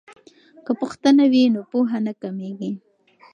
[0.65, 2.71] که پوښتنه وي نو پوهه نه کمیږي.